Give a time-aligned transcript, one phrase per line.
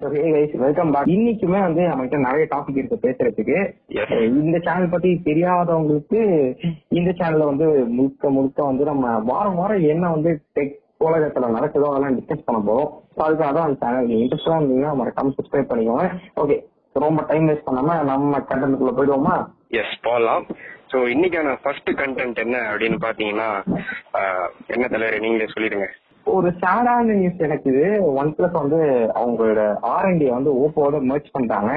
[0.00, 3.56] Welcome back இன்னைக்குமே வந்து நம்மகிட்ட நிறைய டாபிக் இருக்கு பேசுறதுக்கு.
[3.98, 4.10] Yes.
[4.40, 6.20] இந்த சேனல் பத்தி தெரியாதவங்களுக்கு
[6.98, 7.66] இந்த சேனல்ல வந்து
[7.96, 10.74] முழுக்க முழுக்க வந்து நம்ம வாரம் வாரம் என்ன வந்து டெக்
[11.06, 12.90] உலகத்துல நடக்குதோ அதெல்லாம் டிஸ்கஸ் பண்ண போறோம்.
[13.24, 16.06] அதுக்காக தான் அந்த சேனல் நீங்க இன்ட்ரெஸ்டா இருந்தீங்கன்னா மறக்காம சப்ஸ்கிரைப் பண்ணிக்கோங்க.
[16.42, 16.56] ஓகே
[17.06, 19.36] ரொம்ப டைம் வேஸ்ட் பண்ணாம நம்ம கண்டென்ட்குள்ள போயிடுவோமா?
[19.80, 20.44] எஸ் போகலாம்
[20.92, 23.48] ஸோ இன்னைக்கான ஃபர்ஸ்ட் கண்டென்ட் என்ன அப்படின்னு பாத்தீங்கன்னா
[24.74, 25.88] என்ன தலைவர் நீங்களே சொல்லிடுங்க.
[26.34, 27.84] ஒரு சேடான நியூஸ் எனக்கு இது
[28.20, 28.78] ஒன் பிளஸ் வந்து
[29.18, 29.60] அவங்களோட
[29.92, 31.72] ஆர்என்டி வந்து ஓப்போட merge பண்ணிட்டாங்க.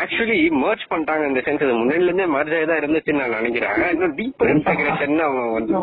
[0.00, 3.74] ஆக்சுவலி மர்ஜ் பண்ணிட்டாங்க இந்த சென்ஸ் அது முன்னாடில இருந்தே மர்ஜ் ஆகி தான் இருந்துச்சுன்னு நான் நினைக்கிறேன்.
[3.94, 5.74] இன்னும் டீப்பர் இன்டகிரேஷன் அவங்க வந்து.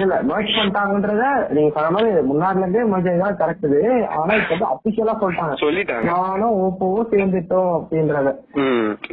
[0.00, 1.24] இல்ல merge பண்ணிட்டாங்கன்றத
[1.58, 3.68] நீங்க சொன்ன மாதிரி முன்னாடில இருந்தே merge ஆகிதான் கரெக்ட்
[4.20, 5.56] ஆனா இப்ப வந்து அபிஷியலா சொல்லிட்டாங்க.
[5.64, 6.06] சொல்லிட்டாங்க.
[6.12, 8.32] நானும் ஓப்போவும் சேர்ந்துட்டோம் அப்படின்றத.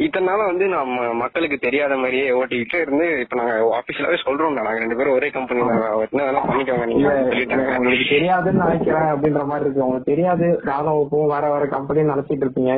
[0.06, 5.00] இத்தனை நாளா வந்து நம்ம மக்களுக்கு தெரியாத மாதிரியே ஓட்டிக்கிட்டு இருந்து இப்ப நாங்க ஆபீஸ்லாவே சொல்றோம் நாங்க ரெண்டு
[5.00, 7.38] பேரும் ஒரே கம்பெனி பண்ணிக்கோங்க நீங்க.
[7.78, 9.84] உங்களுக்கு தெரியாதுன்னு நினைக்கிறேன் அப்படின்ற மாதிரி இருக்கு.
[9.86, 10.48] உங்களுக்கு தெரியாது.
[10.70, 12.74] நானும் ஓப்போவும் வேற வேற கம்பெனி நினைச்சிட்டு இருப்பீங்க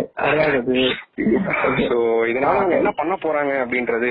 [2.31, 4.09] இதனால அவங்க என்ன பண்ண போறாங்க அப்படின்றது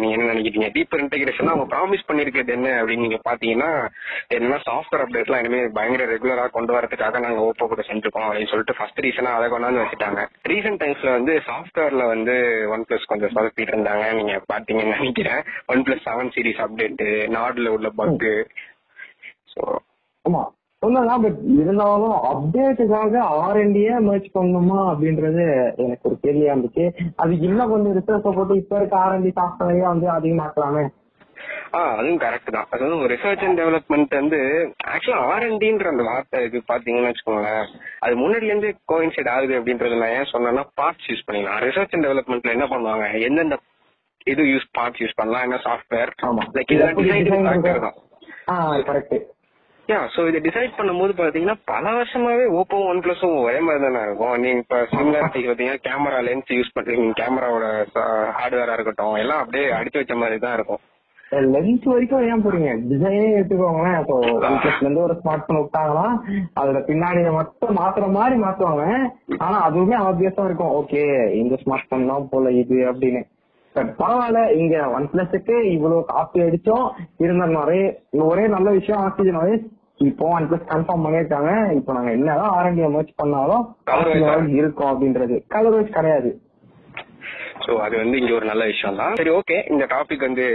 [0.00, 0.68] நீங்க என்ன நினைக்கிறீங்க?
[0.76, 3.70] டீப்பர் இன்டகிரேஷன் அவங்க ப்ராமிஸ் பண்ணிருக்கிறது என்ன அப்படின்னு நீங்க பாத்தீங்கன்னா
[4.34, 9.02] என்னன்னா சாஃப்ட்வேர் அப்டேட்லாம் இனிமே பயங்கர ரெகுலரா கொண்டு வரதுக்காக நாங்க ஓப்போ கூட செஞ்சிருக்கோம் அப்படின்னு சொல்லிட்டு ஃபர்ஸ்ட்
[9.06, 10.22] ரீசனா அதை கொண்டாந்து வச்சுட்டாங்க.
[10.52, 12.36] ரீசெண்ட் டைம்ஸ்ல வந்து சாஃப்ட்வேர்ல வந்து
[12.74, 14.04] ஒன் பிளஸ் கொஞ்சம் சொதப்பிட்டு இருந்தாங்க.
[14.20, 15.42] நீங்க பாத்தீங்கன்னு நினைக்கிறேன்.
[15.74, 17.02] OnePlus seven series update
[17.38, 18.34] நாடுல உள்ள பக்கு
[19.54, 19.62] சோ
[20.24, 20.42] ஆமா.
[20.82, 25.42] சொன்னதான் பட் இருந்தாலும் அப்டேட்டுக்காக ஆர்என்டியே merge பண்ணணுமா அப்படின்றது
[25.82, 26.84] எனக்கு ஒரு கேள்வியா இருந்துச்சு.
[27.22, 30.84] அதுக்கு இன்னும் கொஞ்சம் ரிசர்ச் போட்டு இப்ப இருக்க ஆர்என்டி சாஃப்ட்வேரையே வந்து அதிகமாக்கலாமே?
[31.76, 32.66] ஆ அதுவும் கரெக்ட் தான்.
[32.72, 34.40] அது வந்து ரிசர்ச் அண்ட் டெவலப்மெண்ட் வந்து
[34.94, 37.64] ஆக்சுவலா ஆர்என்டின்ற அந்த வார்த்தை இது பாத்தீங்கன்னு வச்சுக்கோங்களேன்
[38.04, 41.62] அது முன்னாடில இருந்து கோயின்சைட் ஆகுது அப்படின்றது நான் ஏன் சொன்னேன்னா பார்ட்ஸ் யூஸ் பண்ணிக்கலாம்.
[41.68, 43.06] ரிசர்ச் அண்ட் டெவலப்மெண்ட்ல என்ன பண்ணுவாங்க?
[43.28, 43.58] எந்தெந்த
[44.32, 45.46] இது யூஸ் பார்ட்ஸ் யூஸ் பண்ணலாம்?
[45.48, 46.12] என்ன சாஃப்ட்வேர்
[46.58, 47.86] லைக் இதெல்லாம் டிசைன்?
[47.86, 47.98] தான்
[49.92, 54.00] ஸோ யா சோ இதை டிசைட் பண்ணும்போது பாத்தீங்கன்னா பல வருஷமாவே ஓப்போ ஒன் பிளஸும் ஒரே மாதிரி தானே
[54.06, 54.36] இருக்கும்.
[54.42, 57.08] நீங்க இப்ப சிமிலாரிட்டி பாத்தீங்கன்னா கேமரா லென்ஸ் யூஸ் பண்றீங்க.
[57.18, 57.66] கேமராவோட
[58.38, 60.80] ஹார்ட்வேரா இருக்கட்டும் எல்லாம் அப்படியே அடிச்சு வச்ச மாதிரி தான் இருக்கும்
[61.56, 63.98] லென்ஸ் வரைக்கும் ஏன் போறீங்க டிசைனே எடுத்துக்கோங்களேன்.
[64.02, 66.06] இப்போ OnePlusல இருந்து ஒரு ஸ்மார்ட் போன் விட்டாங்கன்னா
[66.62, 68.86] அதுல பின்னாடி மட்டும் மாத்துற மாதிரி மாத்துவாங்க.
[69.46, 70.74] ஆனா அதுவுமே ஆப்வியஸா இருக்கும்.
[70.80, 71.04] ஓகே
[71.42, 73.22] இந்த ஸ்மார்ட் போன் தான் போல இது அப்படின்னு.
[73.74, 76.88] பட் பரவாயில்ல இங்க ஒன் பிளஸுக்கு இவ்வளவு காப்பி அடிச்சோம்.
[77.24, 77.84] இருந்த நிறைய
[78.30, 79.40] ஒரே நல்ல விஷயம் ஆக்சிஜன்
[80.08, 83.64] இப்போ ஒன் பிளஸ் கன்ஃபார்ம் பண்ணிருக்காங்க இப்போ நாங்க என்னதான் ஆர்என்டி merge பண்ணாலும்?
[83.96, 85.36] Oxygen இருக்கும் அப்படின்றது.
[85.54, 86.30] கலர் வைஸ் கிடையாது.
[87.64, 89.12] சோ அது வந்து இங்க ஒரு நல்ல விஷயம் தான்.
[89.18, 90.46] சரி ஓகே இந்த டாபிக் வந்து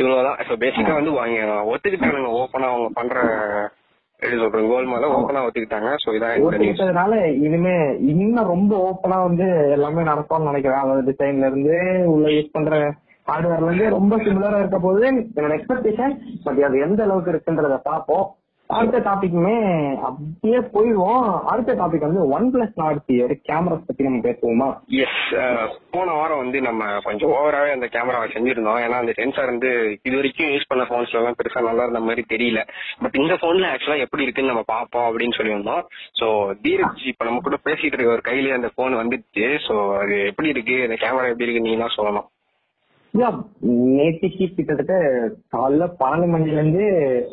[0.00, 0.40] இவ்வளவுதான்.
[0.48, 3.16] சோ பேசிக்கா வந்து வாங்க ஒத்துக்கிட்டாங்க ஓப்பனா அவங்க பண்ற
[4.22, 5.90] எப்படி சொல்றேன் கோல் மேல ஓப்பனா ஒத்துக்கிட்டாங்க.
[6.02, 7.14] சோ இதான் ஒத்துக்கிட்டதுனால
[7.46, 7.76] இனிமே
[8.12, 9.46] இன்னும் ரொம்ப ஓப்பனா வந்து
[9.76, 10.84] எல்லாமே நடக்கும்னு நினைக்கிறேன்.
[10.84, 11.76] அதாவது டிசைன்ல இருந்து
[12.14, 12.82] உள்ள யூஸ் பண்ற
[13.28, 16.14] ஹார்ட்வேர்ல இருந்து ரொம்ப சிமிலரா இருக்க போது என்னோட எக்ஸ்பெக்டேஷன்
[16.46, 18.26] பட் அது எந்த அளவுக்கு இருக்குன்றத பார்ப்போம்.
[18.78, 19.56] அடுத்த டாபிக்குமே
[20.06, 21.26] அப்படியே போயிடுவோம்.
[21.52, 24.68] அடுத்த டாபிக் வந்து OnePlus Nord rear cameras பத்தி நம்ம பேசுவோமா?
[25.04, 25.22] எஸ்
[25.94, 28.80] போன வாரம் வந்து நம்ம கொஞ்சம் ஓவராவே அந்த கேமராவை செஞ்சிருந்தோம்.
[28.84, 29.70] ஏன்னா அந்த சென்சார் வந்து
[30.02, 32.62] இது வரைக்கும் யூஸ் பண்ண போன்ஸ்ல எல்லாம் பெருசா நல்லா இருந்த மாதிரி தெரியல.
[33.02, 35.82] பட் இந்த போன்ல ஆக்சுவலா எப்படி இருக்குன்னு நம்ம பார்ப்போம் அப்படின்னு சொல்லியிருந்தோம்.
[36.20, 36.28] சோ
[36.66, 39.48] தீரஜ் இப்ப நம்ம கூட பேசிட்டு இருக்க ஒரு கையிலேயே அந்த போன் வந்துச்சு.
[39.68, 40.78] சோ அது எப்படி இருக்கு?
[40.82, 42.28] அந்த கேமரா எப்படி இருக்கு நீங்க தான் சொல்லணும்.
[43.14, 44.94] நேற்றுக்கு கிட்டத்தட்ட
[45.54, 46.84] காலைல பன்னெண்டு மணில இருந்து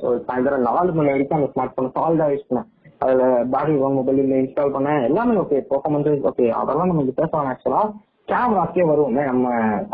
[0.08, 2.70] ஒரு சாயந்தரம் நாலு மணி வரைக்கும் அந்த ஸ்மார்ட் போன் சால்டா யூஸ் பண்ணேன்
[3.04, 5.04] அதுல பேட்டரி மொபைல் இன்ஸ்டால் பண்ணேன்.
[5.10, 7.84] எல்லாமே ஓகே பெர்ஃபார்மன்ஸ் ஓகே அதெல்லாம் நமக்கு பேசலாம் ஆக்சுவலா
[8.28, 9.48] கேமராக்கே வருவோமே நம்ம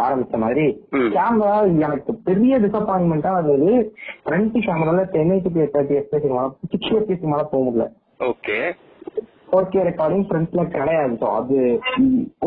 [0.06, 0.66] ஆரம்பிச்ச மாதிரி.
[1.16, 1.54] கேமரா
[1.86, 3.70] எனக்கு பெரிய டிசப்பாயின்மெண்டா இருந்தது.
[4.26, 7.88] ஃப்ரண்ட் கேமரால ten eighty P thirty FPS மேல சிக்ஸ் எஸ்பிஎஸ் மேல போக முடியல.
[8.32, 8.60] ஓகே
[9.50, 11.18] ஃபோர் கே ரெக்கார்டிங் ஃப்ரண்ட்ஸ்ல கிடையாது.
[11.40, 11.58] அது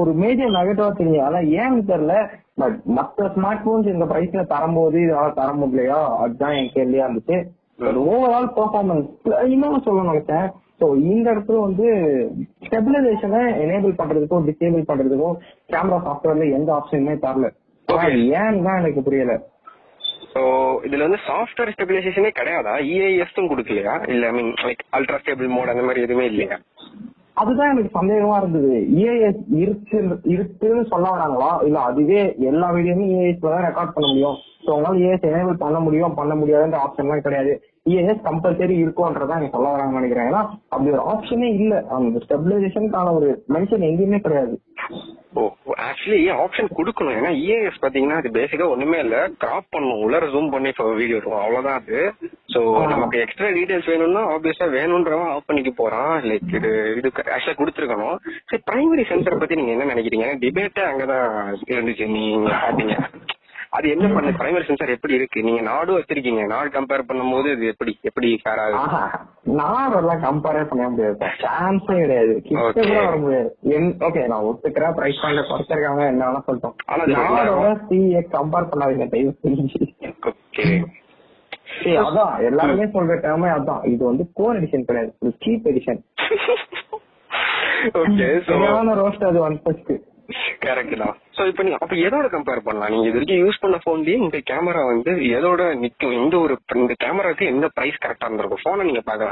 [0.00, 1.26] ஒரு மேஜர் நெகட்டிவா தெரியும்.
[1.28, 2.16] அதான் ஏன்னு தெரியல
[2.60, 6.00] பட் மற்ற ஸ்மார்ட் போன்ஸ் இந்த பிரைஸ்ல தரும்போது இதனால தர முடியலையா?
[6.22, 7.38] அதுதான் என் கேள்வியா இருந்துச்சு.
[8.14, 9.06] ஓவரால் பெர்ஃபார்மன்ஸ்
[9.54, 10.48] இன்னும் சொல்ல நினைச்சேன்.
[10.80, 11.86] ஸோ இந்த இடத்துல வந்து
[12.66, 15.38] ஸ்டெபிலைசேஷனை எனேபிள் பண்றதுக்கும் டிசேபிள் பண்றதுக்கும்
[15.72, 17.48] கேமரா சாஃப்ட்வேர்ல எந்த ஆப்ஷனுமே தரல.
[18.40, 19.34] ஏன்னு தான் எனக்கு புரியல.
[20.32, 20.42] சோ
[20.86, 22.74] இதுல வந்து சாஃப்ட்வேர் ஸ்டெபிலைசேஷனே கிடையாதா?
[22.90, 23.94] இஏஎஸ் கொடுக்கலையா?
[24.12, 26.58] இல்ல I mean like ultra stable mode அந்த மாதிரி எதுவுமே இல்லையா?
[27.40, 28.72] அதுதான் எனக்கு சந்தேகமா இருந்தது.
[28.98, 29.98] இஏஎஸ் இருக்கு
[30.34, 31.50] இருக்குன்னு சொல்ல வராங்களா?
[31.66, 32.20] இல்ல அதுவே
[32.50, 34.38] எல்லா வீடியோமே இஏஎஸ் தான் ரெக்கார்ட் பண்ண முடியும்.
[34.64, 37.52] ஸோ உங்களால இஏஎஸ் எனேபிள் பண்ண முடியும் பண்ண முடியாதுன்ற ஆப்ஷன்லாம் கிடையாது.
[37.88, 40.26] இஏஎஸ் கம்பல்சரி இருக்கும்ன்றதான் எனக்கு சொல்ல வராங்கன்னு நினைக்கிறேன்.
[40.30, 41.84] ஏன்னா அப்படி ஒரு ஆப்ஷனே இல்ல.
[41.88, 44.54] அந்த ஸ்டெபிலைசேஷனுக்கான ஒரு மென்ஷன் எங்கேயுமே கிடையாது.
[45.34, 45.42] ஓ
[45.86, 47.16] ஆக்சுவலி ஆப்ஷன் கொடுக்கணும்?
[47.18, 49.16] ஏன்னா இஏஎஸ் பாத்தீங்கன்னா அது பேசிக்கா ஒண்ணுமே இல்ல.
[49.44, 50.02] கிராப் பண்ணும்.
[50.04, 52.12] உள்ளர ஜூம் பண்ணி வீடியோ இருக்கும் அவ்வளவுதான் அது.
[52.54, 56.22] சோ நமக்கு எக்ஸ்ட்ரா டீடைல்ஸ் வேணும்னா ஆப்வியஸா வேணும்ன்றவன் ஆஃப் பண்ணிக்க போறான்.
[56.22, 58.16] லைக் இது இது ஆக்சுவலா கொடுத்துருக்கணும்.
[58.50, 60.28] சரி பிரைமரி சென்சர் பத்தி நீங்க என்ன நினைக்கிறீங்க?
[60.44, 62.08] டிபேட்டே அங்கதான் இருந்துச்சு.
[62.16, 62.96] நீங்க பாத்தீங்க
[63.72, 65.44] அது என்ன பண்ணு பிரைமரி சென்சார் எப்படி இருக்கு?
[65.46, 66.44] நீங்க நாடும் வச்சிருக்கீங்க.
[66.52, 68.78] நாடு கம்பேர் பண்ணும்போது இது எப்படி எப்படி ஃபேர் ஆகுது?
[70.00, 72.32] எல்லாம் கம்பேரே பண்ண முடியாது சான்ஸே கிடையாது.
[72.46, 72.84] கிட்ட Okay.
[72.88, 73.50] கூட வர முடியாது.
[74.08, 74.96] ஓகே நான் ஒத்துக்கிறேன்.
[74.98, 76.02] பிரைஸ் பாயிண்ட் குறைச்சிருக்காங்க.
[76.12, 79.80] என்ன வேணா சொல்லிட்டோம் ஆனா அது நாடோட சிஏ கம்பேர் பண்ணாதீங்க தயவு செஞ்சு.
[80.32, 80.66] ஓகே
[82.04, 82.34] அதான்.
[82.50, 83.82] எல்லாருமே சொல்ற டேமே அதான்.
[83.92, 85.12] இது வந்து கோர் எடிஷன் கிடையாது.
[85.22, 86.00] ஒரு சீப் எடிஷன்
[88.00, 89.92] ஓகே சரியான ரோஸ்ட் அது ஒன் ஃபர்ஸ்ட்
[90.64, 91.14] கரெக்ட் தான்.
[91.40, 92.90] சோ இப்போ நீங்க அப்ப எதோட கம்பேர் பண்ணலாம்?
[92.92, 96.16] நீங்க இது வரைக்கும் யூஸ் பண்ண போன்லயே இந்த கேமரா வந்து எதோட நிக்கும்?
[96.20, 98.64] எந்த ஒரு இந்த கேமராக்கு எந்த பிரைஸ் கரெக்டா இருந்திருக்கும்?
[98.66, 99.28] போனை நீங்க பாக்க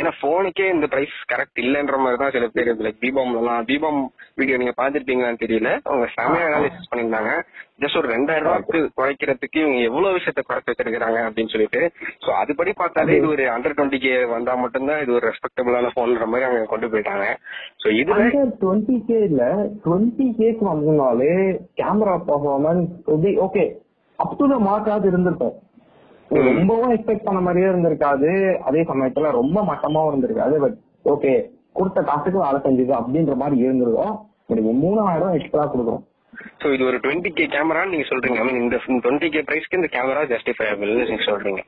[0.00, 4.00] ஏன்னா போனுக்கே இந்த பிரைஸ் கரெக்ட் இல்லன்ற மாதிரி தான் சில பேர் லைக் தீபம்லாம் தீபம்
[4.40, 5.72] வீடியோ நீங்க பாத்துருப்பீங்களான்னு தெரியல.
[5.88, 7.32] அவங்க செமையா அனாலிசிஸ் பண்ணிருந்தாங்க
[7.82, 11.80] ஜஸ்ட் ஒரு ரெண்டாயிரம் ரூபாய்க்கு குறைக்கிறதுக்கு இவங்க எவ்வளவு விஷயத்த குறைச்சு வச்சிருக்காங்க அப்படின்னு சொல்லிட்டு
[12.24, 16.46] சோ அதுபடி பார்த்தாலே இது ஒரு அண்டர் டுவெண்ட்டி கே வந்தா மட்டும்தான் இது ஒரு ரெஸ்பெக்டபிளான போன்ற மாதிரி
[16.48, 17.26] அவங்க கொண்டு போயிட்டாங்க.
[17.82, 18.28] சோ இதுல
[18.62, 19.42] டுவெண்ட்டி கே இல்ல
[19.86, 21.32] டுவெண்ட்டி கேக்கு வந்ததுனாலே
[21.80, 22.90] camera performance
[23.46, 23.64] okay
[24.18, 25.54] up to the மார்க்காவது இருந்திருக்கும்.
[26.30, 28.30] ரொம்பவும் எக்ஸ்பெக்ட் பண்ண மாதிரியே இருந்திருக்காது.
[28.60, 30.56] அதே சமயத்துல ரொம்ப மட்டமாவும் இருந்திருக்காது.
[30.56, 31.32] பட் ஓகே
[31.72, 34.14] கொடுத்த காசுக்கு வேலை செஞ்சது அப்படின்ற மாதிரி இருந்திருக்கும்.
[34.46, 36.02] எனக்கு மூணாயிரம் எக்ஸ்ட்ரா கொடுக்குறோம்
[36.62, 38.40] சோ இது ஒரு டுவெண்ட்டி கே கேமரான்னு நீங்க சொல்றீங்க.
[38.46, 41.62] Mean, இந்த டுவெண்ட்டி கே பிரைஸ்க்கு இந்த கேமரா ஜஸ்டிஃபைபிள் நீங்க சொல்றீங்க.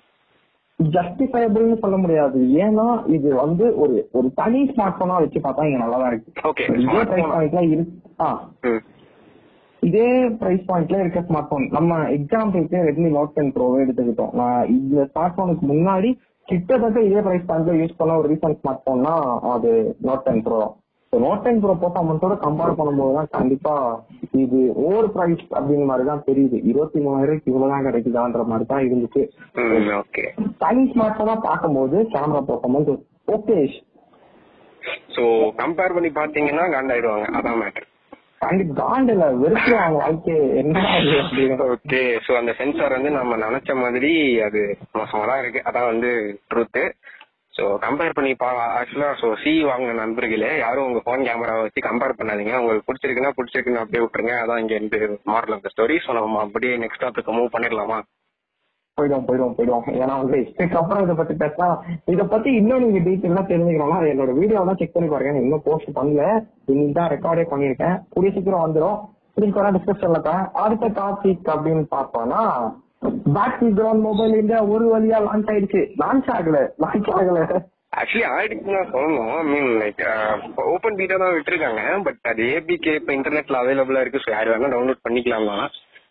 [0.78, 2.38] ஜஸ்டிஃபைபிள்னு சொல்ல முடியாது.
[2.64, 6.32] ஏன்னா இது வந்து ஒரு ஒரு தனி ஸ்மார்ட் போனா வச்சு பார்த்தா இங்க நல்லா தான் இருக்கு.
[6.48, 8.28] ஓகே இதே பிரைஸ் இருக்கு ஆ.
[9.88, 10.06] இதே
[10.40, 14.32] பிரைஸ் பாயிண்ட்ல இருக்க ஸ்மார்ட் போன் நம்ம எக்ஸாம்பிளுக்கு ரெட்மி நோட் டென் ப்ரோவே எடுத்துக்கிட்டோம்.
[14.40, 16.10] நான் இந்த ஸ்மார்ட் போனுக்கு முன்னாடி
[16.48, 19.12] கிட்டத்தட்ட இதே பிரைஸ் பாயிண்ட்ல யூஸ் பண்ண ஒரு ரீசன்ட் ஸ்மார்ட் போன்னா
[19.54, 19.70] அது
[20.08, 20.62] note ten pro
[21.12, 23.74] note ten pro போட்ட அமௌண்ட்டோட கம்பேர் பண்ணும்போது தான் கண்டிப்பா
[24.42, 26.56] இது ஓவர் பிரைஸ் அப்படிங்கிற மாதிரி தான் தெரியுது.
[26.70, 29.22] இருபத்தி மூணாயிரம் இவ்வளவுதான் கிடைக்குதான்ற மாதிரி தான் இருந்துச்சு.
[30.02, 30.24] ஓகே
[30.64, 32.92] தனி ஸ்மார்ட் போனா பார்க்கும்போது camera performance
[33.36, 33.58] okay
[35.16, 35.24] so
[35.62, 37.26] compare பண்ணி பாத்தீங்கன்னா காண்டாயிடுவாங்க.
[37.38, 37.88] அதான் மேட்டர்
[38.44, 43.76] கண்டிப்பா காண்டில வெறுப்பு அவங்க வாழ்க்கை என்ன அது அப்படின்னு ஓகே சோ அந்த சென்சார் வந்து நம்ம நினைச்ச
[43.82, 44.12] மாதிரி
[44.48, 44.62] அது
[44.98, 45.66] மோசமா தான் இருக்கு.
[45.70, 46.10] அதான் வந்து
[46.52, 46.82] ட்ரூத்
[47.54, 48.48] ஸோ கம்பேர் பண்ணி பா
[48.78, 52.54] ஆக்சுவலா சோ சி வாங்கின நண்பர்களே யாரும் உங்க போன் கேமராவை வச்சு கம்பேர் பண்ணாதீங்க.
[52.60, 54.34] உங்களுக்கு பிடிச்சிருக்குன்னா பிடிச்சிருக்குன்னு அப்படியே விட்டுருங்க.
[54.42, 55.00] அதான் இங்க இருந்து
[55.32, 57.98] model of the story so நம்ம அப்படியே நெக்ஸ்ட் டாபிக் மூவ் பண்ணிடலாமா?
[58.98, 59.86] போயிடும் போயிடும் போயிடும்.
[60.02, 61.68] ஏன்னா வந்து இதுக்கப்புறம் இதை பத்தி பேசினா
[62.14, 65.42] இதை பத்தி இன்னும் நீங்க டீட்டெயிலா தெரிஞ்சுக்கணும்னா அது என்னோட வீடியோ எல்லாம் செக் பண்ணி பாருங்க.
[65.46, 66.22] இன்னும் போஸ்ட் பண்ணல.
[66.72, 68.98] இன்னைக்கு தான் ரெக்கார்டே பண்ணிருக்கேன் கூடிய சீக்கிரம் வந்துடும்
[69.38, 72.42] இதுக்கு வர டிஸ்கிரிப்ஷன்ல இருக்கேன் அடுத்த டாபிக் அப்படின்னு பார்த்தோம்னா
[73.34, 75.80] பேட்டரி கிரவுண்ட் மொபைல் இந்தியா ஒரு வழியா லான்ச் ஆயிடுச்சு.
[76.02, 76.58] லான்ச் ஆகல.
[76.84, 77.40] லான்ச் ஆகல.
[77.98, 79.32] ஆக்சுவலி ஆயிடுச்சுன்னு தான் சொல்லணும்.
[79.40, 80.00] I mean like
[80.72, 81.82] open beta தான் விட்டுருக்காங்க.
[82.06, 84.22] பட் அது ஏபிகே இப்ப இன்டர்நெட்ல அவைலபிளா இருக்கு.
[84.24, 85.66] ஸோ யார் வேணா டவுன்லோட் பண்ணிக்கலாம் தான்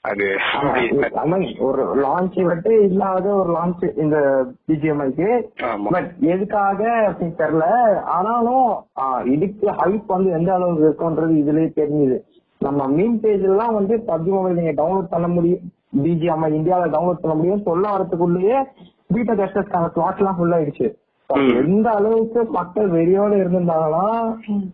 [0.10, 0.26] அது
[1.18, 4.18] I mean, ஒரு லான்ச் விட்டு இல்லாத ஒரு லான்ச் இந்த
[4.68, 5.28] பிஜிஎம்ஐக்கு
[5.92, 7.68] பட் எதுக்காக அப்படின்னு தெரியல.
[8.16, 8.66] ஆனாலும்
[9.34, 12.18] இதுக்கு ஹைப் வந்து எந்த அளவுக்கு இருக்கும்ன்றது இதுலயே தெரிஞ்சுது.
[12.60, 15.64] நம்ம மீன் பேஜ் எல்லாம் வந்து பப்ஜி மொபைல் நீங்க டவுன்லோட் பண்ண முடியும்.
[16.04, 17.64] பிஜிஎம்ஐ இந்தியாவில டவுன்லோட் பண்ண முடியும்.
[17.70, 18.60] சொல்ல வரதுக்குள்ளேயே
[19.14, 20.90] பீட்டா டெஸ்டர்ஸ்க்கான ஸ்லாட் எல்லாம் ஃபுல் ஆயிடுச்சு.
[21.64, 24.06] எந்த அளவுக்கு மக்கள் வெறியோட இருந்திருந்தாங்கன்னா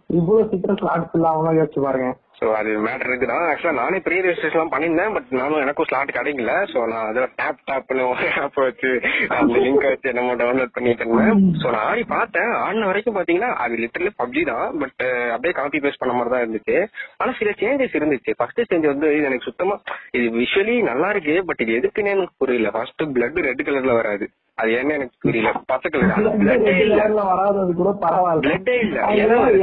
[0.08, 2.10] இவ்வளவு சீக்கிரம் ஸ்லாட் ஃபுல் ஆகணும் யோசிச்சு பாருங்க.
[2.40, 6.54] ஸோ அது மேட்டர் இருக்குதான் ஆக்சுவலா நானே ப்ரீ ரெஜிஸ்ட்ரேஷன் பண்ணியிருந்தேன் பட் நானும் எனக்கும் ஸ்லாட் கிடைக்கல.
[6.74, 8.92] ஸோ நான் அதில் டேப் டேப்னு ஒரு ஆப் வச்சு
[9.38, 12.52] அந்த லிங்க் வச்சு என்னமோ டவுன்லோட் பண்ணிட்டு இருந்தேன் ஸோ நான் ஆடி பார்த்தேன்.
[12.66, 14.68] ஆடின வரைக்கும் பார்த்தீங்கன்னா அது லிட்டரலி பப்ஜி தான்.
[14.84, 15.04] பட்
[15.36, 16.78] அப்படியே காப்பி பேஸ்ட் பண்ண மாதிரி தான் இருந்துச்சு.
[17.22, 18.38] ஆனால் சில சேஞ்சஸ் இருந்துச்சு.
[18.40, 19.78] ஃபர்ஸ்ட் சேஞ்ச் வந்து இது எனக்கு சுத்தமா
[20.20, 22.72] இது விஷுவலி நல்லா இருக்கு பட் இது எதுக்குன்னு எனக்கு புரியல.
[22.78, 24.28] ஃபர்ஸ்ட் பிளட் ரெட் கலர்ல வராது.
[24.60, 25.52] அது என்ன எனக்கு புரியல.
[25.66, 28.44] கலர் கலர்ல வராதது கூட பரவாயில்ல.
[28.46, 28.98] பிளட்டே இல்ல.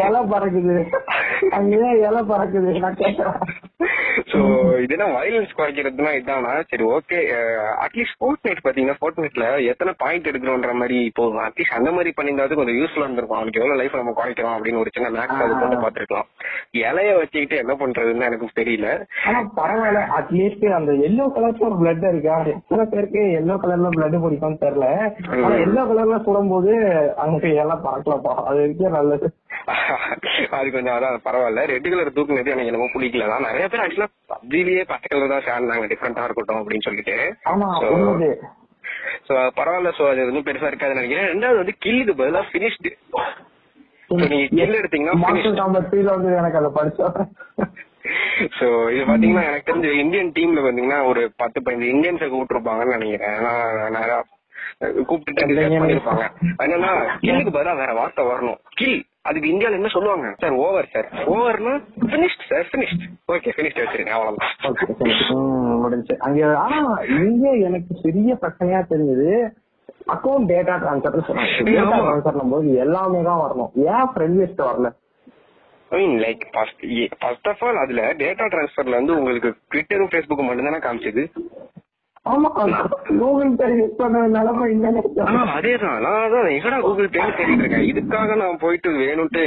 [0.04, 0.76] இலை பறக்குது.
[1.58, 2.70] அங்கேயே இலை பறக்குது.
[4.30, 4.38] சோ
[4.84, 6.52] இதுனா வயலன்ஸ் குறைக்கிறதுனா இதானா?
[6.70, 7.18] சரி ஓகே
[7.84, 12.60] அட்லீஸ்ட் ஃபோர்ட் நைட் பாத்தீங்கன்னா ஃபோர்ட் நைட்ல எத்தனை பாயிண்ட் எடுக்கிறோன்ற மாதிரி இப்போ அட்லீஸ்ட் அந்த மாதிரி பண்ணியிருந்தாலும்
[12.60, 13.38] கொஞ்சம் யூஸ்ஃபுல்லா இருந்திருக்கும்.
[13.38, 16.28] அவனுக்கு எவ்வளவு லைஃப் நம்ம குறைக்கிறோம் அப்படின்னு ஒரு சின்ன மேக்ஸ் அது போட்டு பாத்துருக்கலாம்
[16.82, 18.88] இலைய வச்சுக்கிட்டு என்ன பண்றதுன்னு எனக்கு தெரியல.
[19.28, 20.02] ஆனா பரவாயில்ல.
[20.18, 22.36] அட்லீஸ்ட் அந்த எல்லோ கலர்ல ஒரு பிளட் இருக்கா?
[22.54, 24.85] எத்தனை பேருக்கு எல்லோ கலர்ல பிளட் பிடிக்கும்னு தெரியல.
[25.44, 26.72] ஆனா எல்லோ கலர்ல சுடும்போது
[27.24, 28.34] அங்க எல்லாம் பறக்கலப்பா.
[28.48, 29.28] அது வரைக்கும் நல்லது.
[30.58, 31.64] அது கொஞ்சம் அதான் பரவாயில்ல.
[31.72, 33.28] ரெட் கலர் தூக்குனது எனக்கு என்னமோ பிடிக்கல.
[33.32, 37.16] தான் நிறைய பேர் ஆக்சுவலா பப்ஜிலேயே பச்சை கலர் தான் சேர்ந்தாங்க டிஃப்ரெண்டா இருக்கட்டும் அப்படின்னு சொல்லிட்டு.
[37.52, 37.70] ஆமா
[39.28, 39.90] சோ பரவாயில்ல.
[39.98, 41.30] சோ அது வந்து பெருசா இருக்காதுன்னு நினைக்கிறேன்.
[41.34, 42.92] ரெண்டாவது வந்து கில்லுக்கு பதிலா பினிஷ்டு
[44.30, 47.16] நீங்க கில் எடுத்தீங்கன்னா எனக்கு அதை படிச்சோம்
[48.58, 53.38] சோ இது பாத்தீங்கன்னா எனக்கு தெரிஞ்ச இந்தியன் டீம்ல பாத்தீங்கன்னா ஒரு பத்து பதினஞ்சு இந்தியன்ஸை கூப்பிட்டுருப்பாங்கன்னு நினைக்கிறேன்.
[53.94, 54.10] நான்
[54.80, 56.24] நிறைய கூப்பிட்டுட்டு டிஸ்கஸ் பண்ணிருப்பாங்க.
[56.64, 56.90] என்னன்னா
[57.20, 58.58] கில்லுக்கு பதிலா வேற வார்த்தை வரணும்.
[58.70, 60.26] கில் அதுக்கு இந்தியால என்ன சொல்லுவாங்க?
[60.38, 61.72] Sir over sir ஓவர்னா
[62.12, 64.52] finished sir finished okay finished வச்சிருங்க அவ்வளவுதான்.
[64.70, 65.14] Okay, சரி.
[65.36, 66.80] ம், முடிஞ்சுச்சு அங்க ஆனா
[67.22, 69.30] இங்க எனக்கு பெரிய பிரச்சனையா தெரிஞ்சது
[70.14, 71.56] அக்கௌண்ட் டேட்டா டிரான்ஸ்ஃபர் சொன்னாங்க.
[71.70, 72.02] டேட்டா ஆமா.
[72.02, 73.72] டிரான்ஸ்ஃபர் போது எல்லாமே தான் வரணும்.
[73.94, 74.90] ஏன் ஃப்ரெண்ட் லிஸ்ட் வரல?
[75.90, 76.84] I mean like first
[77.18, 81.24] first of all அதுல டேட்டா டிரான்ஸ்ஃபர்ல வந்து உங்களுக்கு ட்விட்டரும் ஃபேஸ்புக்கும் மட்டும் தானே காமிச்சது.
[82.30, 82.48] ஆமா
[83.08, 84.66] கூகுள் பே யூஸ் பண்ண நிலைமை
[85.56, 85.98] அதேதான்.
[86.04, 87.86] நான் அதான் எங்கடா கூகுள் பே தேடிட்டு இருக்கேன்.
[87.90, 89.42] இதுக்காக நான் போயிட்டு வேணும்ட்டு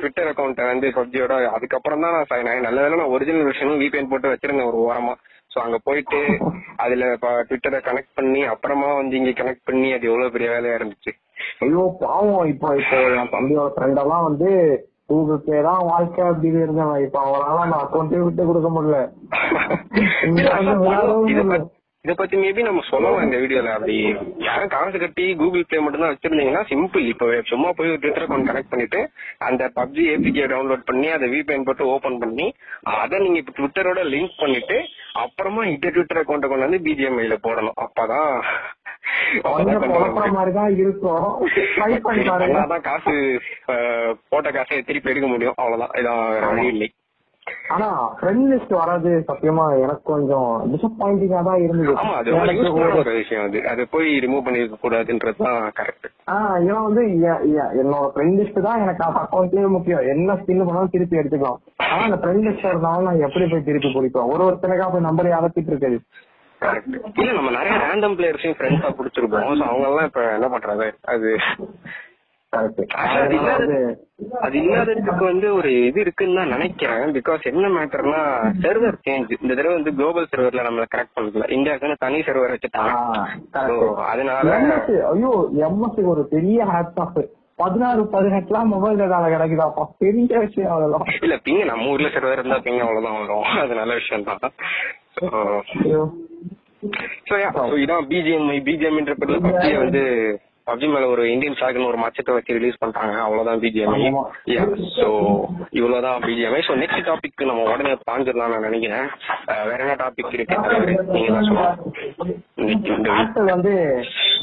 [0.00, 2.16] ட்விட்டர் அக்கௌண்ட்டை வந்து பப்ஜியோட அதுக்கப்புறம் தான்
[2.48, 5.14] நான் நல்ல வேளை நான் ஒரிஜினல் விஷயம் VPN போட்டு வச்சிருந்தேன் ஒரு ஓரமா.
[5.50, 6.18] சோ அங்க போயிட்டு
[6.84, 7.06] அதுல
[7.48, 11.12] ட்விட்டரை கனெக்ட் பண்ணி அப்புறமா வந்து இங்க கனெக்ட் பண்ணி அது எவ்வளவு பெரிய வேலையா இருந்துச்சு.
[11.64, 12.46] ஐயோ பாவம்.
[12.52, 14.48] இப்போ இப்போ என் தம்பியோட ஃப்ரெண்ட் எல்லாம் வந்து
[15.10, 18.98] கூகுள் பே தான் வாழ்க்கை அப்படின்னு இருந்தவன் இப்ப அவனால அந்த அக்கௌண்ட்டே விட்டு கொடுக்க முடியல.
[22.04, 22.14] இத.
[22.14, 23.96] பத்தி- மேபி நம்ம சொல்லலாம் இந்த வீடியோல அப்படி
[24.42, 28.70] யாரும் காசு கட்டி கூகுள் பே மட்டும் தான் வச்சிருந்தீங்கன்னா சிம்பிள் இப்போ சும்மா போய் ட்விட்டர் அக்கௌண்ட் கனெக்ட்
[28.70, 29.00] பண்ணிட்டு
[29.40, 32.46] அந்த பப்ஜி ஏபிகே டவுன்லோட் பண்ணி அதை VPN போட்டு ஓபன் பண்ணி
[32.96, 34.78] அதை நீங்க இப்ப ட்விட்டரோட லிங்க் பண்ணிட்டு
[35.16, 37.78] அப்புறமா இந்த ட்விட்டர் அக்கௌண்ட்டை கொண்டு வந்து பிஜிஎம்ஐல போடணும்.
[37.84, 38.34] அப்பதான்
[42.82, 43.14] காசு
[44.28, 45.56] போட்ட காசை திருப்பி எடுக்க முடியும்.
[45.56, 45.94] அவ்வளவுதான்.
[46.00, 46.88] இதான் வழி இல்லை.
[47.68, 51.92] ஆனா ஃப்ரெண்ட் லிஸ்ட் வராது சத்தியமா எனக்கு கொஞ்சம் டிசப்பாயிண்டிங்கா தான் இருந்தது.
[51.92, 53.68] ஆமா அது ஒரு- விஷயம் அது.
[53.68, 57.02] அதை போய் ரிமூவ் பண்ணிருக்க கூடாதுன்றதுதான் கரெக்ட் ஆஹ் ஏன்னா வந்து
[57.76, 60.00] என்னோட ஃப்ரெண்ட் லிஸ்ட் தான் எனக்கு அக்கௌண்ட்லயே முக்கியம்.
[60.06, 61.58] என்ன ஸ்கில் பண்ணாலும் திருப்பி எடுத்துக்கலாம்.
[61.76, 64.28] ஆனா அந்த ஃப்ரெண்ட் லிஸ்ட் இருந்தாலும் நான் எப்படி போய் திருப்பி பிடிப்பேன்?
[64.28, 66.00] ஒரு ஒருத்தருக்கா போய் நம்பர் அழைச்சிட்டு இருக்குது
[66.60, 69.46] கரெக்ட் இல்ல நம்ம நிறைய ரேண்டம் பிளேயர்ஸையும் ஃப்ரெண்ட்ஸா புடிச்சிருப்போம்.
[69.52, 70.88] சோ அவங்க எல்லாம் இப்ப என்ன பண்றது?
[71.04, 71.30] அது
[72.62, 73.72] அது இல்லாத
[74.46, 77.04] அது இல்லாததுக்கு வந்து ஒரு இது இருக்குன்னு தான் நினைக்கிறேன்.
[77.16, 78.20] பிகாஸ் என்ன மேட்டர்னா
[78.64, 81.48] சர்வர் சேஞ்ச் இந்த தடவை வந்து குளோபல் சர்வர்ல நம்மள கனெக்ட் பண்ணல.
[81.56, 82.92] இந்தியாவுக்குன்னு தனி சர்வர் வச்சுட்டாங்க.
[84.12, 84.56] அதனால
[85.12, 85.32] ஐயோ
[85.68, 87.18] எம்எஸ் ஒரு பெரிய ஹேட்ஸ் ஆஃப்
[87.62, 91.04] பதினாறு பதினெட்டுலாம் மொபைல் டேட்டால கிடைக்குதாப்பா பெரிய விஷயம் அதெல்லாம்.
[91.26, 93.44] இல்ல பிங்க நம்ம ஊர்ல சர்வர் இருந்தா பிங்க அவ்வளவுதான் வரும்.
[93.64, 94.54] அது நல்ல விஷயம் தான்.
[97.28, 97.34] சோ
[97.82, 100.02] இதான் பிஜிஎம் பிஜிஎம்ன்ற பேர்ல பப்ஜி வந்து
[100.66, 104.10] பப்ஜி மேல ஒரு இந்தியன் ஃபிளாக்னு ஒரு மச்சத்தை வச்சு ரிலீஸ் பண்ணிட்டாங்க அவ்வளவுதான் பிஜிஎம்ஐ.
[104.96, 105.06] சோ
[105.72, 109.08] இவ்வளவுதான் பிஜிஎம்ஐ சோ நெக்ஸ்ட் டாபிக் நம்ம உடனே பாஞ்சிடலாம் நான் நினைக்கிறேன்.
[109.48, 110.58] அஹ் வேற என்ன டாபிக் இருக்கு?
[111.14, 111.50] நீங்க தான்
[113.16, 113.72] ஆப்பிள் வந்து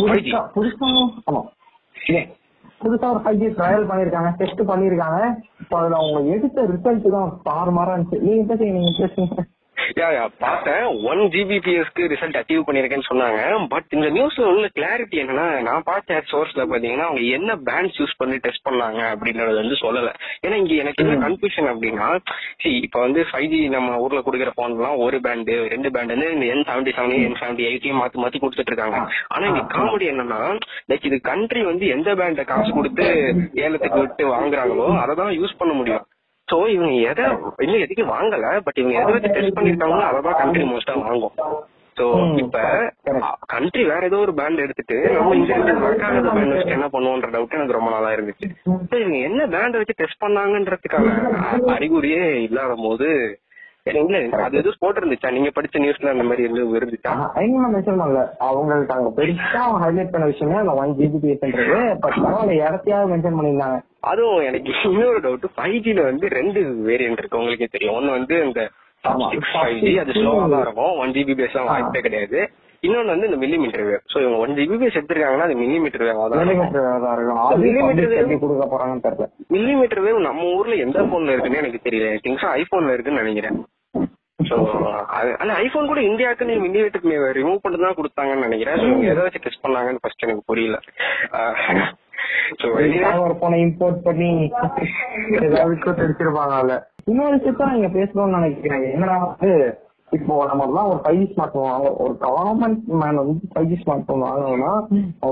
[0.02, 0.90] புதுசா புதுசா
[1.28, 1.44] ஆமா.
[2.82, 5.22] புதுசா ஒரு ஃபைவ் ஜி ட்ரையல் பண்ணிருக்காங்க டெஸ்ட் பண்ணிருக்காங்க
[5.74, 8.20] அதுல அவங்க எடுத்த ரிசல்ட் தான் தாறுமாறா இருந்துச்சு.
[8.28, 9.46] நீங்க பேசுங்க நீங்க பேசுங்க
[10.44, 10.86] பார்த்தேன்.
[11.12, 13.40] ஒன் ஜிபிபிஎஸ்க்கு ரிசல்ட் அச்சீவ் பண்ணிருக்கேன்னு சொன்னாங்க.
[13.74, 18.38] பட் இந்த நியூஸ்ல உள்ள கிளாரிட்டி என்னன்னா நான் பார்த்த சோர்ஸ்ல பாத்தீங்கன்னா அவங்க என்ன பேண்ட்ஸ் யூஸ் பண்ணி
[18.46, 20.12] டெஸ்ட் பண்ணாங்க அப்படின்றது வந்து சொல்லல.
[20.46, 22.10] ஏன்னா இங்க எனக்கு என்ன கன்ஃபியூஷன் அப்படின்னா
[22.64, 26.30] see இப்ப வந்து ஃபைவ் ஜி நம்ம ஊர்ல கொடுக்குற போன் எல்லாம் ஒரு பேண்டு ரெண்டு பேண்ட் வந்து
[26.36, 29.00] இந்த N seventy seven N seventy எயிட்டையும் மாத்தி மாத்தி கொடுத்துட்டு இருக்காங்க.
[29.34, 30.40] ஆனா இங்க காமெடி என்னன்னா
[30.92, 33.08] லைக் இது கண்ட்ரி வந்து எந்த பேண்ட காசு கொடுத்து
[33.66, 36.06] ஏலத்துக்கு விட்டு வாங்குறாங்களோ அதை தான் யூஸ் பண்ண முடியும்.
[36.50, 37.26] சோ இவங்க எதை
[37.60, 41.36] இன்னும் எதுக்கு வாங்கல பட் இவங்க எதை வச்சு டெஸ்ட் பண்ணிருக்காங்களோ அதை தான் கண்ட்ரி மோஸ்டா வாங்கும்
[41.98, 42.06] சோ
[42.42, 42.58] இப்ப.
[43.50, 45.54] கண்ட்ரி வேற ஏதோ ஒரு பேண்ட் எடுத்துட்டு நம்ம இந்த
[45.96, 48.48] பேண்ட் வச்சு என்ன பண்ணுவோன்ற டவுட் எனக்கு ரொம்ப நாளா இருந்துச்சு
[48.96, 51.16] இவங்க என்ன பேண்ட் வச்சு டெஸ்ட் பண்ணாங்கன்றதுக்கான
[51.74, 53.10] அறிகுறியே இல்லாத போது
[53.86, 55.30] இல்ல அது எதுவும் போட்டிருந்துச்சா?
[55.32, 57.12] நீங்க படிச்ச நியூஸ்ல அந்த மாதிரி எதுவும் இருந்துச்சா
[57.44, 58.22] எங்க மென்ஷன் பண்ணல.
[58.48, 63.78] அவங்களுக்கு அங்க பெருசா ஹைலைட் பண்ண விஷயமே அந்த ஒன் ஜிபிபிஎஸ்ன்றது பட் பரவாயில்ல இடத்தையாவது மென்ஷன் பண்ணியிருந்தாங்க.
[64.04, 67.98] அதுவும் எனக்கு இன்னொரு டவுட் ஃபைவ் ஜில வந்து ரெண்டு வேரியன்ட் இருக்கு உங்களுக்கே தெரியும்.
[67.98, 68.62] ஒன்னு வந்து இந்த
[69.04, 69.28] ஆமா.
[69.50, 70.94] ஃபைவ் ஜி அது ஸ்லோவா தான் இருக்கும்.
[71.02, 72.40] ஒன் ஜிபி பேஸ் எல்லாம் வாய்ப்பே கிடையாது.
[72.84, 76.52] இன்னொன்னு வந்து இந்த மில்லிமீட்டர் வேவ் சோ இவங்க ஒன் ஜிபி பேஸ் எடுத்திருக்காங்கன்னா அது மில்லிமீட்டர் வேவா தான்
[77.64, 79.28] மில்லிமீட்டர் எப்படி கொடுக்க போறாங்கன்னு தெரியல.
[79.56, 82.10] மில்லிமீட்டர் வேவ் நம்ம ஊர்ல எந்த போன்ல இருக்குன்னு எனக்கு தெரியல.
[82.26, 83.58] திங்ஸ் ஐபோன்ல இருக்குன்னு நினைக்கிறேன்.
[84.50, 84.58] சோ
[85.42, 88.78] ஆனா ஐபோன் கூட இந்தியாவுக்கு நீ மில்லிமீட்டர் ரிமூவ் பண்ணி தான் கொடுத்தாங்கன்னு நினைக்கிறேன்.
[88.80, 90.78] So, இவங்க எதை வச்சு டெஸ்ட் பண்ணாங்கன்னு ஃபர்ஸ்ட் எனக்கு புரியல.
[92.62, 92.68] சோ
[93.26, 94.30] ஒரு போனை இம்போர்ட் பண்ணி
[95.48, 96.76] ஏதாவது தெரிச்சிருப்பாங்க அதுல.
[97.12, 99.52] இன்னொரு விஷயத்த நீங்க பேசணும்னு நினைக்கிறேன் என்னன்னா வந்து
[100.18, 104.08] இப்போ நம்ம ஒரு ஃபைவ் ஜி ஸ்மார்ட் போன் வாங்க ஒரு கவர்மெண்ட் மேன் வந்து ஃபைவ் ஜி ஸ்மார்ட்
[104.08, 104.72] போன் வாங்கணும்னா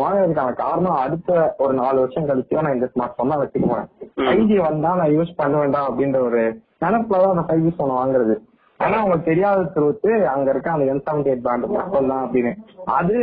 [0.01, 1.31] வாங்குறதுக்கான காரணம் அடுத்த
[1.63, 3.89] ஒரு நாலு வருஷம் கழிச்சு நான் இந்த ஸ்மார்ட் போன் தான் வச்சுக்க போறேன்.
[4.25, 6.43] ஃபைவ் ஜி வந்தா நான் யூஸ் பண்ண வேண்டாம் அப்படின்ற ஒரு
[6.85, 8.35] நினைப்புல தான் அந்த ஃபைவ் ஜி போன் வாங்குறது.
[8.79, 11.67] ஆனா அவங்களுக்கு தெரியாத திருவத்து அங்க இருக்க அந்த என் செவன்டி எயிட் பேண்ட்
[12.13, 12.53] தான் அப்படின்னு.
[12.99, 13.17] அது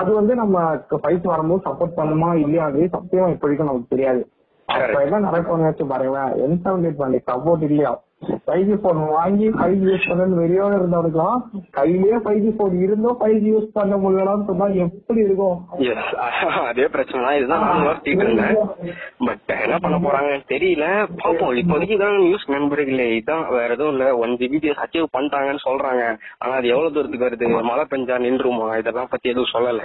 [0.00, 0.58] அது வந்து நம்ம
[1.02, 4.22] ஃபைட் வரும்போது சப்போர்ட் பண்ணுமா இல்லையா அது சத்தியம் இப்போதைக்கும் நமக்கு தெரியாது.
[4.68, 7.92] அப்ப என்ன நடக்கும்னு வச்சு பாருங்களேன் N seventy eight band support இல்லையா?
[8.46, 11.38] ஃபைவ் ஜி போன் வாங்கி ஃபைவ் ஜி யூஸ் பண்ணு வெளியோட இருந்தவனுக்கலாம்
[11.76, 15.56] கையிலேயே ஃபைவ் ஜி போன் இருந்தும் ஃபைவ் ஜி யூஸ் பண்ண முடியலன்னு சொன்னா எப்படி இருக்கும்?
[16.70, 18.58] அதே பிரச்சனை தான் இதுதான் நானும் யோசிச்சுட்டு இருந்தேன்
[19.26, 20.86] பட் என்ன பண்ண போறாங்கன்னு தெரியல.
[21.22, 24.06] பாப்போம் இப்போதைக்கு தான் நியூஸ் நண்பர்களே இதான் வேற எதுவும் இல்ல.
[24.22, 26.02] ஒன் ஜிபிபிஎஸ் அச்சீவ் பண்ணிட்டாங்கன்னு சொல்றாங்க.
[26.42, 27.48] ஆனா அது எவ்வளவு தூரத்துக்கு வருது?
[27.70, 29.82] மழை பெஞ்சா நின்றுமா இதெல்லாம் பத்தி எதுவும் சொல்லல.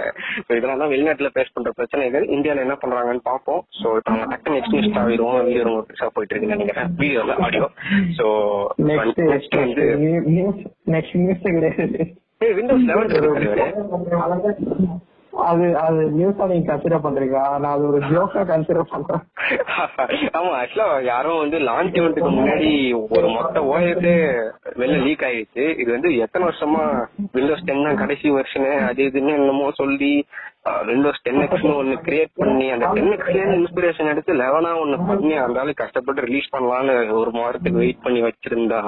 [0.58, 2.26] இதெல்லாம் தான் வெளிநாட்டுல பேஸ் பண்ற பிரச்சனைகள்.
[2.36, 6.34] இந்தியால என்ன பண்றாங்கன்னு பாப்போம் சோ இப்போ நம்ம டக்கு நெக்ஸ்ட் நியூஸ் ஆகிடுவோம் வெளியே ரொம்ப பெருசா போயிட்டு
[6.34, 6.90] இருக்குன்னு நினைக்கிறேன்.
[7.02, 7.68] வீடியோல audio
[8.18, 8.27] so
[8.88, 9.20] next
[10.94, 12.00] next news கிடையாது
[15.32, 19.22] அது அது நியூஸா நீங்க கன்சிடர் பண்றீங்க நான் அது ஒரு ஜோக்கா கன்சிடர் பண்றேன்.
[20.38, 22.70] ஆமா ஆக்சுவலா யாரும் வந்து லான்ச் இவெண்ட்டுக்கு முன்னாடி
[23.16, 24.08] ஒரு மொத்த ஓஎஸ்
[24.80, 25.64] வெளில லீக் ஆயிடுச்சு.
[25.82, 26.82] இது வந்து எத்தனை வருஷமா
[27.32, 30.12] விண்டோஸ் டென் தான் கடைசி வெர்ஷனு அது இதுன்னு என்னமோ சொல்லி
[30.88, 35.74] விண்டோஸ் டென் எக்ஸ்னு ஒன்னு கிரியேட் பண்ணி அந்த டென் எக்ஸ்ல இன்ஸ்பிரேஷன் எடுத்து லெவனா ஒன்னு பண்ணி அந்த
[35.82, 38.80] கஷ்டப்பட்டு ரிலீஸ் பண்ணலாம்னு ஒரு வாரத்துக்கு வெயிட் பண்ணி வச்சிருந்தா.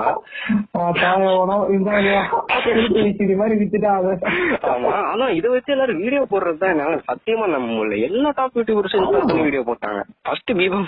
[4.72, 8.00] ஆமா ஆனா இதை வச்சு எல்லாரும் வீடியோ போடுறது தான் என்னால சத்தியமா நம்ம முடியல.
[8.08, 10.00] எல்லா டாப் யூடியூபர்ஸ் இன்ஸ்டால் பண்ணி வீடியோ போட்டாங்க.
[10.26, 10.86] ஃபர்ஸ்ட் பீபம்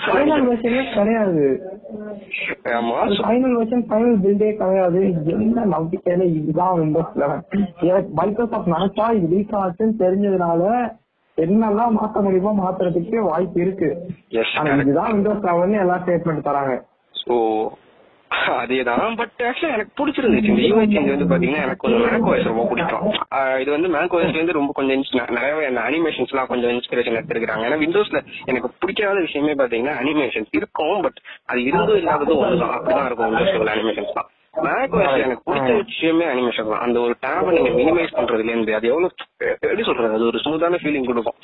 [0.97, 1.45] கிடையாது.
[2.77, 5.01] ஆமா ஃபைனல் வெர்ஷன் ஃபைனல் பில்டே கிடையாது.
[5.35, 7.43] என்ன நம்பிக்கையில இதுதான் விண்டோஸ் லெவன்
[8.19, 10.61] மைக்ரோசாஃப்ட் நினைச்சா இது லீக் ஆச்சுன்னு தெரிஞ்சதுனால
[11.37, 13.87] என்னெல்லாம் மாத்த முடியுமோ மாத்துறதுக்கு வாய்ப்பு இருக்கு.
[14.57, 16.75] ஆனா இதுதான் விண்டோஸ் லெவன் எல்லாம் ஸ்டேட்மெண்ட் தராங்க.
[17.23, 17.35] சோ
[18.61, 20.53] அதேதான் பட் ஆக்சுவலா எனக்கு பிடிச்சிருந்துச்சு.
[20.69, 23.05] யூஐ சேஞ்ச் வந்து பாத்தீங்கன்னா எனக்கு கொஞ்சம் மேக் வாய்ஸ் ரொம்ப பிடிக்கும்.
[23.63, 25.03] இது வந்து மேக் வாய்ஸ்ல இருந்து ரொம்ப கொஞ்சம்
[25.67, 28.21] அந்த அனிமேஷன்ஸ் எல்லாம் கொஞ்சம் இன்ஸ்பிரேஷன் எடுத்திருக்காங்க ஏன்னா விண்டோஸ்ல
[28.51, 31.19] எனக்கு பிடிக்காத விஷயமே பாத்தீங்கன்னா அனிமேஷன்ஸ் இருக்கும் பட்
[31.51, 32.75] அது இருந்தும் இல்லாததும் ஒண்ணுதான்.
[32.77, 34.29] அப்படிதான் இருக்கும் விண்டோஸ்ல அனிமேஷன்ஸ் தான்.
[34.53, 34.95] மேக்
[35.25, 39.09] எனக்கு பிடிச்ச விஷயமே அனிமேஷன் தான் அந்த ஒரு டேபை நீங்க மினிமைஸ் பண்றதுல இருந்து அது எவ்வளவு
[39.65, 40.15] எப்படி சொல்றது?
[40.17, 41.39] அது ஒரு ஸ்மூத்தான ஃபீலிங் கொடுக்கும்.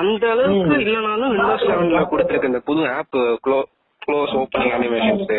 [0.00, 3.16] அந்த அளவுக்கு இல்லைனாலும் விண்டோஸ் லெவன்ல கொடுத்திருக்க இந்த புது ஆப்
[3.46, 3.58] க்ளோ
[4.02, 5.30] க்ளோஸ் ஓப்பனிங் அனிமேஷன்ஸ்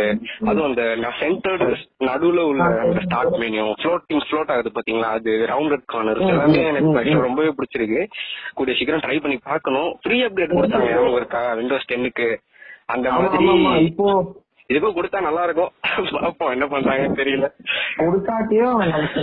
[0.50, 1.68] அதுவும் அந்த சென்டர்டு
[2.08, 5.12] நடுவுல உள்ள அந்த ஸ்டார்ட் மெனியூ ஃப்ளோட்டிங் ஃப்ளோட் ஆகுது பாத்தீங்களா?
[5.18, 8.02] அது ரவுண்டட் கார்னர் எல்லாமே எனக்கு ரொம்பவே பிடிச்சிருக்கு.
[8.58, 9.92] கூடிய சீக்கிரம் ட்ரை பண்ணி பார்க்கணும்.
[10.04, 10.90] ஃப்ரீ அப்டேட் கொடுத்தாங்க.
[10.92, 12.28] ஞாபகம் இருக்கா விண்டோஸ் டென்னுக்கு
[12.96, 13.48] அந்த மாதிரி
[13.88, 14.08] இப்போ
[14.70, 15.72] இதுக்கும் கொடுத்தா நல்லா இருக்கும்
[16.16, 17.46] பார்ப்போம் என்ன பண்றாங்கன்னு தெரியல.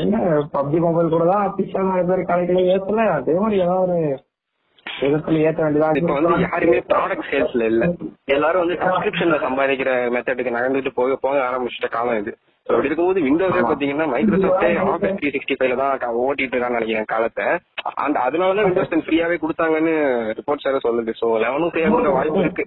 [0.02, 0.20] என்ன
[0.54, 3.02] பப்ஜி மொபைல் கூட தான் அபிஷியல் நிறைய பேர் கடைகளை ஏத்தல.
[3.18, 3.96] அதே மாதிரி ஏதாவது
[5.02, 7.84] விதத்துல ஏத்த வேண்டியதான் இப்ப வந்து யாருமே ப்ராடக்ட் சேல்ஸ்ல இல்ல.
[8.36, 12.32] எல்லாரும் வந்து சப்ஸ்கிரிப்ஷன்ல சம்பாதிக்கிற மெத்தடுக்கு நகர்ந்துட்டு போக போக ஆரம்பிச்சிட்ட காலம் இது.
[12.66, 17.46] அப்படி இருக்கும்போது விண்டோஸே பாத்தீங்கன்னா மைக்ரோசாஃப்டே ஆஃபீஸ் த்ரீ சிக்ஸ்டி ஃபைவ்ல தான் ஓட்டிட்டு இருக்கான்னு நினைக்கிறேன் காலத்தை.
[18.04, 19.94] அந்த அதனாலதான் விண்டோஸ் டென் ஃப்ரீயாவே கொடுத்தாங்கன்னு
[20.38, 21.14] ரிப்போர்ட்ஸ் வேற சொல்லுது.
[21.20, 22.66] சோ லெவனும் ஃப்ரீயா கொடுக்க வாய்ப்பு இருக்கு.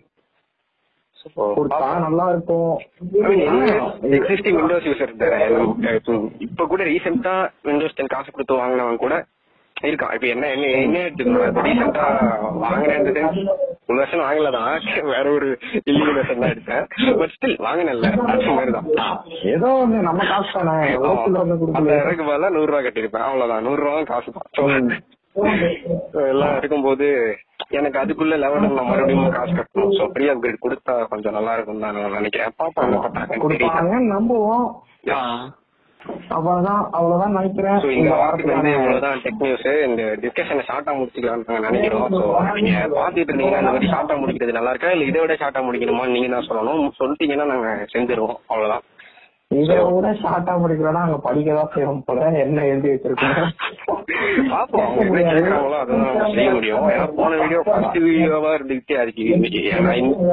[2.06, 2.74] நல்லா இருக்கும்
[4.18, 5.14] எக்ஸிஸ்டிங் விண்டோஸ் யூசர்
[6.48, 9.16] இப்ப கூட ரீசெண்டா விண்டோஸ் டென் காசு கொடுத்து வாங்கினவன் கூட
[9.76, 10.14] இருக்கான்.
[10.16, 11.00] இப்ப என்ன என்ன என்ன
[11.68, 12.06] ரீசெண்டா
[12.64, 13.24] வாங்கினது
[13.90, 14.72] ஒரு வருஷம் வாங்கலதான்
[15.12, 15.50] வேற ஒரு
[15.90, 16.86] இல்லீகல் வருஷம் தான் எடுத்தேன்.
[17.20, 18.88] பட் ஸ்டில் வாங்கினல அந்த மாதிரிதான்
[19.54, 20.78] ஏதோ ஒண்ணு நம்ம காசு தானே.
[22.56, 23.64] நூறு ரூபாய் கட்டிருப்பேன் அவ்வளவுதான்.
[23.68, 24.50] நூறு ரூபா காசு தான்.
[26.32, 27.08] எல்லாம் இருக்கும்போது
[27.70, 29.94] எனக்கு அதுக்குள்ள லெவல் நான் மறுபடியும் காசு கட்டணும்.
[29.98, 32.54] சோ ஃப்ரீ அப்கிரேட் கொடுத்தா கொஞ்சம் நல்லா இருக்கும் தான் நான் நினைக்கிறேன்.
[33.46, 34.68] கொடுப்பாங்கன்னு நம்புவோம்.
[36.36, 37.80] அவ்வளவுதான் அவ்வளவுதான் நினைக்கிறேன்.
[37.84, 42.06] So, இந்த வாரத்துக்கு வந்து இவ்வளவுதான் டெக் நியூஸ் இந்த டிஸ்கஷனை ஷார்ட்டா முடிச்சுக்கலாம்னு நாங்க நினைக்கிறோம்.
[42.18, 42.22] சோ
[42.58, 44.92] நீங்க பாத்துட்டு இருந்தீங்கன்னா இந்த மாதிரி ஷார்ட்டா முடிக்கிறது நல்லா இருக்கா?
[44.92, 46.84] இல்ல இதை விட ஷார்ட்டா முடிக்கணுமா நீங்க தான் சொல்லணும்.
[47.00, 48.38] சொல்லிட்டீங்கன்னா நாங்க செஞ்சிருவோம்.
[48.48, 48.86] அவ்வளவுதான்.
[49.52, 53.52] இதை விட ஷார்ட்டா முடிக்கிறோம்னா அங்க படிக்கதான் போல என்ன எழுதி வச்சிருக்கோம்
[57.16, 58.96] போன வீடியோ ஃபர்ஸ்ட் வீடியோவா இருந்துகிட்டே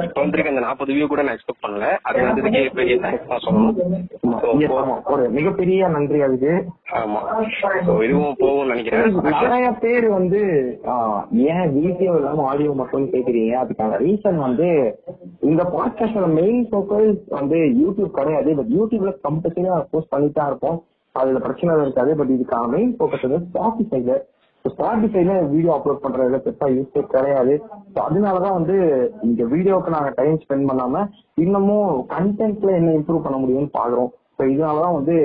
[0.03, 1.85] இப்ப வந்திருக்க அந்த நாற்பது கூட நான் எக்ஸ்பெக்ட் பண்ணல.
[2.01, 3.73] அது வந்ததுக்கே பெரிய தேங்க்ஸ் தான் சொல்லணும்.
[4.41, 4.95] So, Yes, ஆமா.
[5.05, 6.53] ஒரு மிகப்பெரிய நன்றி அதுக்கு.
[6.91, 7.19] ஆமா.
[8.03, 9.15] இதுவும் நினைக்கிறேன்.
[9.41, 10.41] நிறைய பேர் வந்து
[11.31, 13.53] ஏன் வீடியோ இல்லாம ஆடியோ மட்டும் கேக்குறீங்க?
[13.61, 14.69] அதுக்கான ரீசன் வந்து
[15.41, 18.55] இந்த பாட்காஸ்டோட மெயின் ஃபோக்கஸ் வந்து யூடியூப் கிடையாது.
[18.55, 18.69] பட்
[19.05, 20.77] டைம்ல கம்பல்சரியா போஸ்ட் பண்ணிட்டு தான் இருப்போம்.
[21.15, 22.11] அதுல பிரச்சனை இருக்காது.
[22.19, 24.13] பட் இதுக்கான மெயின் ஃபோக்கஸ் வந்து ஸ்பாட்டிஃபைல
[24.65, 27.55] ஸ்பாட்டிஃபைல வீடியோ அப்லோட் பண்றதுல பெருசா யூஸ் கிடையாது.
[28.05, 28.75] அதனாலதான் வந்து
[29.27, 31.03] இங்க வீடியோக்கு நாங்க டைம் ஸ்பெண்ட் பண்ணாம
[31.43, 34.09] இன்னமும் கண்டென்ட்ல என்ன இம்ப்ரூவ் பண்ண முடியும்னு பாக்குறோம்.
[34.37, 35.15] ஸோ இதனாலதான் வந்து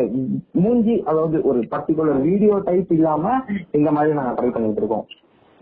[0.64, 3.32] மூஞ்சி அதாவது ஒரு பர்டிகுலர் வீடியோ டைப் இல்லாம
[3.78, 5.06] இந்த மாதிரி நாங்க ட்ரை பண்ணிட்டு இருக்கோம்.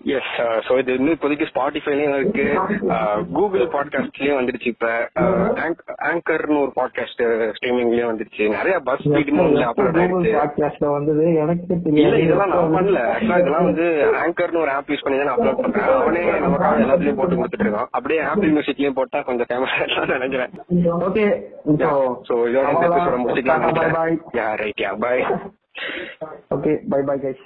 [0.04, 0.34] எஸ்
[0.66, 2.44] சோ இது இன்னும் இப்போதைக்கு ஸ்பாட்டிஃபைலயும் இருக்கு.
[3.32, 5.10] கூகுள் பாட்காஸ்ட்லயும் வந்துருச்சு இப்ப.
[6.10, 7.22] ஆங்கர்னு ஒரு பாட்காஸ்ட்
[7.56, 8.44] ஸ்ட்ரீமிங்லயும் வந்துருச்சு.
[8.48, 11.34] நிறைய பஸ் பாட்காஸ்ட்ல வந்தது.
[11.34, 13.02] எனக்கு இல்ல இதெல்லாம் நான் பண்ணல.
[13.12, 13.86] ஆக்சுவலா இதெல்லாம் வந்து
[14.22, 15.90] ஆங்கர்னு ஒரு ஆப் யூஸ் பண்ணி தான் அப்லோட் பண்றேன்.
[15.98, 17.90] அவனே நமக்காக எல்லாத்துலயும் போட்டு கொடுத்துட்டு இருக்கான்.
[17.90, 20.50] அப்படியே ஆப்பிள் மியூசிக்லயும் போட்டா கொஞ்சம் கேமரா நினைக்கிறேன்.
[21.08, 21.26] ஓகே
[22.28, 23.68] சோ இதோட முடிச்சுக்கலாம்.
[24.62, 25.24] Right yeah bye
[26.54, 27.44] okay bye bye guys